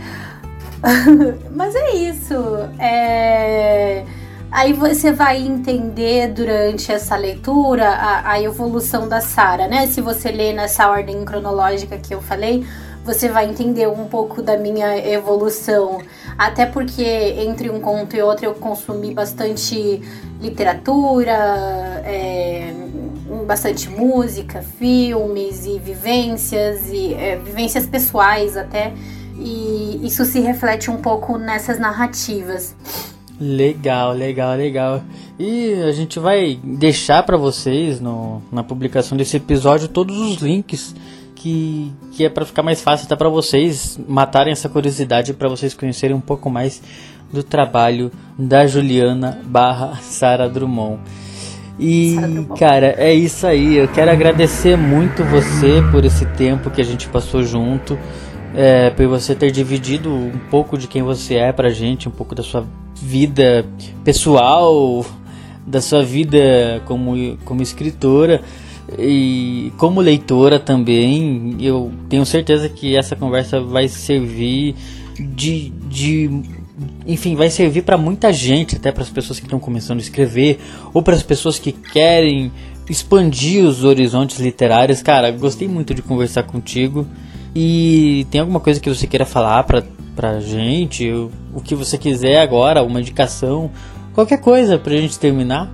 [1.50, 2.34] Mas é isso.
[2.78, 4.04] É...
[4.52, 9.86] Aí você vai entender durante essa leitura a, a evolução da Sara, né?
[9.86, 12.62] Se você ler nessa ordem cronológica que eu falei,
[13.04, 16.00] você vai entender um pouco da minha evolução.
[16.36, 20.02] Até porque entre um conto e outro eu consumi bastante
[20.40, 21.32] literatura,
[22.04, 22.72] é,
[23.46, 28.92] bastante música, filmes e vivências, e é, vivências pessoais até
[29.38, 32.74] e isso se reflete um pouco nessas narrativas.
[33.40, 35.02] Legal, legal, legal.
[35.38, 40.94] E a gente vai deixar para vocês no, na publicação desse episódio todos os links
[41.44, 45.74] que, que é para ficar mais fácil até para vocês matarem essa curiosidade para vocês
[45.74, 46.80] conhecerem um pouco mais
[47.30, 51.00] do trabalho da Juliana barra Sara Drummond.
[51.78, 52.16] E,
[52.58, 53.76] cara, é isso aí.
[53.76, 57.98] Eu quero agradecer muito você por esse tempo que a gente passou junto
[58.54, 62.34] é, por você ter dividido um pouco de quem você é pra gente, um pouco
[62.34, 62.64] da sua
[62.94, 63.66] vida
[64.02, 65.04] pessoal,
[65.66, 68.40] da sua vida como, como escritora
[68.98, 71.56] e como leitora também.
[71.60, 74.74] Eu tenho certeza que essa conversa vai servir
[75.18, 76.30] de, de
[77.06, 80.58] enfim, vai servir para muita gente, até para as pessoas que estão começando a escrever
[80.92, 82.50] ou para as pessoas que querem
[82.88, 85.02] expandir os horizontes literários.
[85.02, 87.06] Cara, gostei muito de conversar contigo.
[87.54, 89.82] E tem alguma coisa que você queira falar pra,
[90.16, 91.08] pra gente?
[91.10, 93.70] O, o que você quiser agora, uma indicação,
[94.12, 95.72] qualquer coisa pra gente terminar?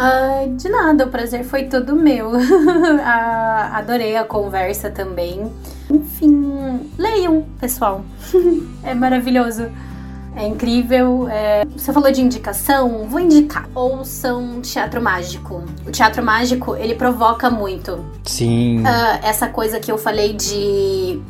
[0.00, 2.30] Uh, de nada, o prazer foi todo meu.
[2.30, 2.38] uh,
[3.74, 5.52] adorei a conversa também.
[5.90, 8.02] Enfim, leiam, pessoal.
[8.82, 9.70] é maravilhoso.
[10.34, 11.28] É incrível.
[11.28, 11.64] É...
[11.76, 13.04] Você falou de indicação?
[13.08, 13.68] Vou indicar.
[13.74, 15.64] Ouçam Teatro Mágico.
[15.86, 18.02] O Teatro Mágico, ele provoca muito.
[18.24, 18.80] Sim.
[18.80, 21.20] Uh, essa coisa que eu falei de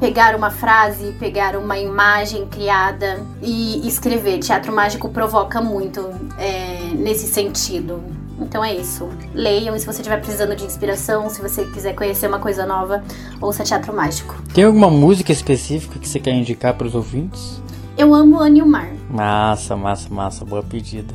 [0.00, 4.38] pegar uma frase, pegar uma imagem criada e escrever.
[4.38, 8.02] Teatro Mágico provoca muito é, nesse sentido.
[8.40, 9.06] Então é isso.
[9.34, 13.04] Leiam e se você estiver precisando de inspiração, se você quiser conhecer uma coisa nova,
[13.40, 14.34] ouça Teatro Mágico.
[14.54, 17.62] Tem alguma música específica que você quer indicar para os ouvintes?
[17.98, 18.90] Eu amo Anilmar.
[19.10, 20.44] Massa, massa, massa.
[20.46, 21.14] Boa pedida.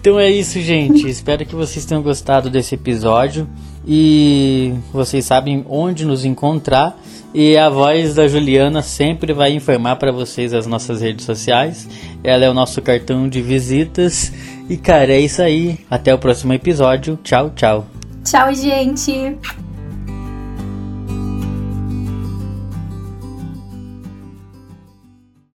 [0.00, 1.06] Então é isso, gente.
[1.08, 3.48] Espero que vocês tenham gostado desse episódio.
[3.86, 6.98] E vocês sabem onde nos encontrar.
[7.34, 11.88] E a voz da Juliana sempre vai informar para vocês as nossas redes sociais.
[12.24, 14.32] Ela é o nosso cartão de visitas.
[14.68, 15.78] E cara, é isso aí.
[15.90, 17.18] Até o próximo episódio.
[17.22, 17.86] Tchau, tchau.
[18.24, 19.36] Tchau, gente.